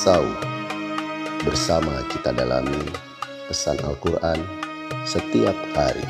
Sau 0.00 0.24
Bersama 1.44 2.00
kita 2.08 2.32
dalami 2.32 2.80
pesan 3.46 3.76
Al-Quran 3.84 4.40
setiap 5.04 5.54
hari 5.76 6.02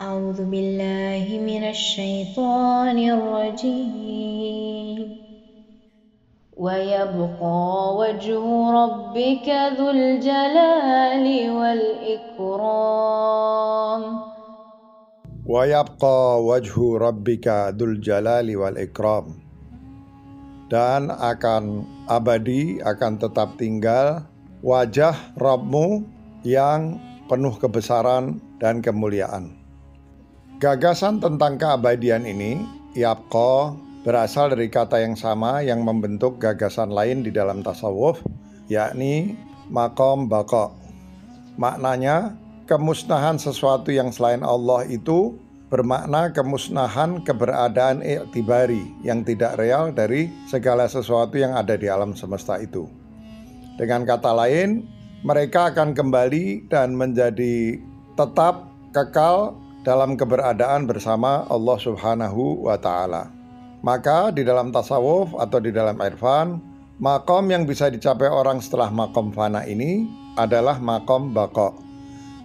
أعوذ 0.00 0.40
بالله 0.46 1.26
من 1.42 1.64
الشيطان 1.74 2.96
الرجيم 2.98 4.98
ويبقى 6.56 7.94
وجه 7.96 8.44
ربك 8.70 9.48
ذو 9.76 9.90
الجلال 9.90 11.26
والإكرام 11.50 12.90
Wayabqa 15.45 16.41
wajhu 16.41 16.97
rabbika 16.97 17.69
dzul 17.69 18.01
jalali 18.01 18.57
dan 20.65 21.13
akan 21.13 21.85
abadi 22.09 22.81
akan 22.81 23.21
tetap 23.21 23.53
tinggal 23.61 24.25
wajah 24.65 25.13
Rabbmu 25.37 26.01
yang 26.41 26.97
penuh 27.29 27.53
kebesaran 27.61 28.41
dan 28.57 28.81
kemuliaan. 28.81 29.53
Gagasan 30.57 31.21
tentang 31.21 31.61
keabadian 31.61 32.25
ini, 32.25 32.65
yabqa, 32.97 33.77
berasal 34.01 34.49
dari 34.49 34.73
kata 34.73 34.97
yang 34.97 35.13
sama 35.13 35.61
yang 35.61 35.85
membentuk 35.85 36.41
gagasan 36.41 36.89
lain 36.89 37.21
di 37.21 37.29
dalam 37.29 37.61
tasawuf, 37.61 38.17
yakni 38.65 39.37
makom 39.69 40.25
bako. 40.25 40.73
Maknanya, 41.61 42.33
kemusnahan 42.65 43.37
sesuatu 43.37 43.93
yang 43.93 44.09
selain 44.09 44.41
Allah 44.41 44.85
itu 44.89 45.37
bermakna 45.69 46.29
kemusnahan 46.33 47.21
keberadaan 47.25 48.01
iktibari 48.05 48.85
yang 49.01 49.25
tidak 49.25 49.57
real 49.57 49.89
dari 49.89 50.29
segala 50.45 50.85
sesuatu 50.85 51.37
yang 51.37 51.57
ada 51.57 51.73
di 51.77 51.89
alam 51.89 52.13
semesta 52.13 52.57
itu. 52.61 52.85
Dengan 53.77 54.05
kata 54.05 54.33
lain, 54.33 54.85
mereka 55.25 55.73
akan 55.73 55.97
kembali 55.97 56.69
dan 56.69 56.93
menjadi 56.93 57.81
tetap 58.13 58.69
kekal 58.93 59.57
dalam 59.81 60.17
keberadaan 60.17 60.85
bersama 60.89 61.45
Allah 61.49 61.77
Subhanahu 61.81 62.65
wa 62.65 62.77
taala. 62.77 63.29
Maka 63.85 64.33
di 64.33 64.41
dalam 64.41 64.73
tasawuf 64.73 65.33
atau 65.37 65.61
di 65.61 65.69
dalam 65.69 66.01
irfan, 66.01 66.57
makom 66.97 67.45
yang 67.53 67.69
bisa 67.69 67.91
dicapai 67.91 68.31
orang 68.31 68.57
setelah 68.57 68.89
makom 68.89 69.29
fana 69.29 69.61
ini 69.67 70.09
adalah 70.39 70.81
makom 70.81 71.35
bako 71.35 71.85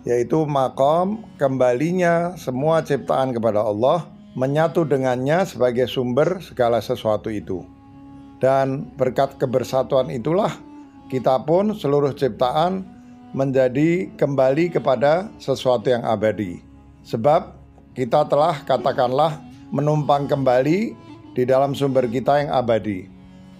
yaitu 0.04 0.48
makom 0.48 1.24
kembalinya 1.36 2.32
semua 2.40 2.80
ciptaan 2.80 3.36
kepada 3.36 3.60
Allah 3.60 4.08
menyatu 4.38 4.86
dengannya 4.86 5.44
sebagai 5.44 5.90
sumber 5.90 6.40
segala 6.40 6.80
sesuatu 6.80 7.28
itu. 7.28 7.66
Dan 8.40 8.88
berkat 8.96 9.36
kebersatuan 9.36 10.08
itulah 10.08 10.56
kita 11.12 11.42
pun 11.44 11.76
seluruh 11.76 12.16
ciptaan 12.16 12.86
menjadi 13.36 14.08
kembali 14.16 14.72
kepada 14.72 15.28
sesuatu 15.36 15.92
yang 15.92 16.02
abadi. 16.06 16.64
Sebab 17.04 17.52
kita 17.92 18.24
telah 18.30 18.64
katakanlah 18.64 19.42
menumpang 19.70 20.26
kembali 20.26 20.94
di 21.36 21.42
dalam 21.44 21.76
sumber 21.76 22.08
kita 22.08 22.46
yang 22.46 22.50
abadi. 22.50 23.06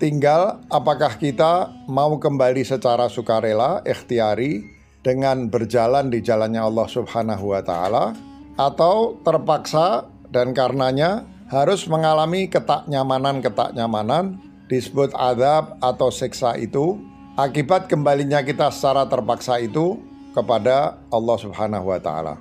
Tinggal 0.01 0.65
apakah 0.73 1.21
kita 1.21 1.69
mau 1.85 2.17
kembali 2.17 2.65
secara 2.65 3.05
sukarela, 3.13 3.85
ikhtiari, 3.85 4.80
dengan 5.01 5.49
berjalan 5.49 6.13
di 6.13 6.21
jalannya 6.21 6.61
Allah 6.61 6.89
Subhanahu 6.89 7.57
wa 7.57 7.63
taala 7.65 8.13
atau 8.61 9.17
terpaksa 9.25 10.05
dan 10.29 10.53
karenanya 10.53 11.25
harus 11.49 11.89
mengalami 11.89 12.47
ketaknyamanan-ketaknyamanan 12.47 14.39
disebut 14.71 15.11
adab 15.19 15.81
atau 15.83 16.13
siksa 16.13 16.55
itu 16.61 17.01
akibat 17.35 17.91
kembalinya 17.91 18.45
kita 18.45 18.71
secara 18.71 19.09
terpaksa 19.09 19.59
itu 19.59 19.99
kepada 20.31 21.01
Allah 21.11 21.37
Subhanahu 21.41 21.91
wa 21.91 21.99
taala. 21.99 22.39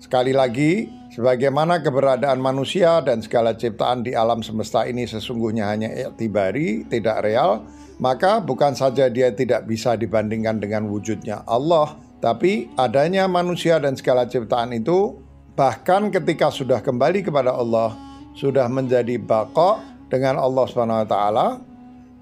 Sekali 0.00 0.34
lagi, 0.34 0.90
sebagaimana 1.10 1.82
keberadaan 1.82 2.38
manusia 2.38 3.02
dan 3.02 3.20
segala 3.20 3.58
ciptaan 3.58 4.06
di 4.06 4.14
alam 4.14 4.40
semesta 4.40 4.86
ini 4.86 5.04
sesungguhnya 5.04 5.66
hanya 5.66 5.90
iktibari, 5.90 6.86
tidak 6.86 7.26
real, 7.26 7.66
maka 7.98 8.38
bukan 8.40 8.72
saja 8.72 9.10
dia 9.10 9.34
tidak 9.34 9.66
bisa 9.66 9.98
dibandingkan 9.98 10.62
dengan 10.62 10.86
wujudnya 10.88 11.42
Allah, 11.44 11.98
tapi 12.22 12.70
adanya 12.78 13.26
manusia 13.26 13.76
dan 13.82 13.98
segala 13.98 14.30
ciptaan 14.30 14.72
itu 14.72 15.18
bahkan 15.58 16.08
ketika 16.08 16.48
sudah 16.48 16.80
kembali 16.80 17.26
kepada 17.26 17.52
Allah, 17.52 17.92
sudah 18.38 18.70
menjadi 18.70 19.18
bakok 19.20 19.82
dengan 20.08 20.38
Allah 20.40 20.66
taala, 21.04 21.48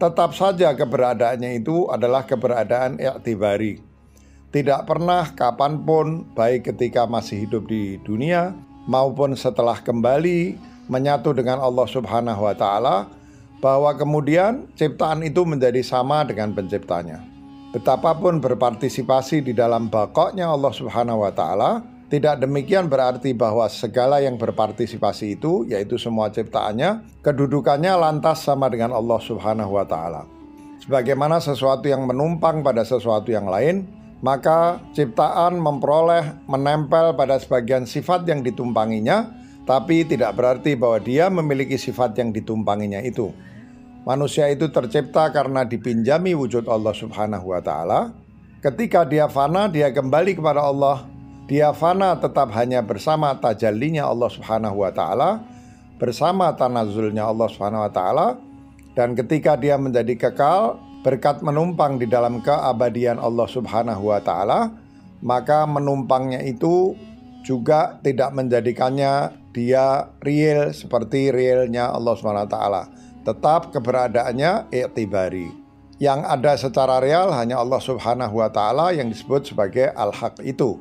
tetap 0.01 0.35
saja 0.35 0.73
keberadaannya 0.75 1.61
itu 1.61 1.87
adalah 1.93 2.25
keberadaan 2.25 2.99
iktibari. 2.99 3.85
Tidak 4.49 4.89
pernah 4.89 5.29
kapan 5.37 5.85
pun, 5.85 6.25
baik 6.33 6.73
ketika 6.73 7.05
masih 7.05 7.45
hidup 7.45 7.69
di 7.69 8.01
dunia 8.01 8.57
maupun 8.89 9.37
setelah 9.37 9.77
kembali 9.79 10.57
menyatu 10.89 11.37
dengan 11.37 11.61
Allah 11.61 11.85
Subhanahu 11.85 12.49
wa 12.49 12.57
Ta'ala, 12.57 13.19
bahwa 13.59 13.91
kemudian 13.95 14.71
ciptaan 14.79 15.23
itu 15.27 15.43
menjadi 15.43 15.83
sama 15.83 16.23
dengan 16.23 16.55
penciptanya. 16.55 17.23
Betapapun 17.75 18.41
berpartisipasi 18.41 19.45
di 19.45 19.53
dalam 19.53 19.93
bakoknya 19.93 20.49
Allah 20.49 20.73
Subhanahu 20.73 21.21
wa 21.27 21.33
taala, 21.35 21.85
tidak 22.09 22.41
demikian 22.41 22.89
berarti 22.89 23.37
bahwa 23.37 23.69
segala 23.69 24.25
yang 24.25 24.41
berpartisipasi 24.41 25.37
itu, 25.37 25.69
yaitu 25.69 26.01
semua 26.01 26.33
ciptaannya, 26.33 27.21
kedudukannya 27.21 27.93
lantas 27.93 28.41
sama 28.41 28.73
dengan 28.73 28.97
Allah 28.97 29.21
Subhanahu 29.21 29.77
wa 29.77 29.85
taala. 29.85 30.25
Sebagaimana 30.81 31.37
sesuatu 31.45 31.85
yang 31.85 32.09
menumpang 32.09 32.65
pada 32.65 32.81
sesuatu 32.89 33.29
yang 33.29 33.45
lain, 33.45 33.85
maka 34.19 34.83
ciptaan 34.95 35.63
memperoleh 35.63 36.43
menempel 36.51 37.15
pada 37.15 37.39
sebagian 37.39 37.87
sifat 37.87 38.27
yang 38.27 38.43
ditumpanginya, 38.43 39.31
tapi 39.63 40.03
tidak 40.03 40.35
berarti 40.35 40.75
bahwa 40.75 40.99
dia 40.99 41.31
memiliki 41.31 41.79
sifat 41.79 42.19
yang 42.19 42.35
ditumpanginya 42.35 42.99
itu. 43.05 43.31
Manusia 44.09 44.49
itu 44.49 44.73
tercipta 44.73 45.29
karena 45.29 45.69
dipinjami 45.69 46.33
wujud 46.33 46.65
Allah 46.67 46.97
Subhanahu 46.97 47.53
wa 47.53 47.61
taala. 47.61 48.01
Ketika 48.59 49.05
dia 49.05 49.29
fana, 49.29 49.69
dia 49.69 49.93
kembali 49.93 50.35
kepada 50.35 50.65
Allah. 50.65 51.07
Dia 51.47 51.71
fana 51.77 52.17
tetap 52.19 52.51
hanya 52.57 52.81
bersama 52.81 53.37
tajallinya 53.37 54.09
Allah 54.09 54.31
Subhanahu 54.33 54.83
wa 54.83 54.91
taala, 54.91 55.45
bersama 56.01 56.51
tanazulnya 56.57 57.29
Allah 57.29 57.47
Subhanahu 57.53 57.85
wa 57.85 57.93
taala. 57.93 58.29
Dan 58.97 59.15
ketika 59.15 59.55
dia 59.55 59.79
menjadi 59.79 60.17
kekal 60.17 60.81
berkat 61.09 61.41
menumpang 61.41 61.97
di 61.97 62.05
dalam 62.05 62.45
keabadian 62.45 63.17
Allah 63.17 63.49
Subhanahu 63.49 64.13
wa 64.13 64.21
taala, 64.21 64.77
maka 65.25 65.65
menumpangnya 65.65 66.45
itu 66.45 66.93
juga 67.41 67.97
tidak 68.05 68.37
menjadikannya 68.37 69.33
dia 69.57 70.13
real 70.21 70.69
seperti 70.77 71.33
realnya 71.33 71.89
Allah 71.89 72.13
Subhanahu 72.13 72.45
wa 72.45 72.53
taala 72.53 72.83
tetap 73.25 73.73
keberadaannya 73.73 74.69
i'tibari. 74.69 75.49
Yang 75.97 76.21
ada 76.29 76.53
secara 76.61 76.97
real 77.01 77.33
hanya 77.33 77.57
Allah 77.57 77.81
Subhanahu 77.81 78.45
wa 78.45 78.53
taala 78.53 78.93
yang 78.93 79.09
disebut 79.09 79.49
sebagai 79.49 79.89
al-haq 79.97 80.45
itu. 80.45 80.77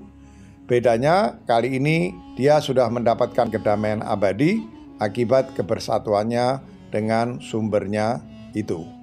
Bedanya 0.68 1.40
kali 1.48 1.80
ini 1.80 2.12
dia 2.36 2.60
sudah 2.60 2.92
mendapatkan 2.92 3.48
kedamaian 3.48 4.04
abadi 4.04 4.60
akibat 5.00 5.56
kebersatuannya 5.56 6.60
dengan 6.92 7.40
sumbernya 7.40 8.20
itu. 8.52 8.97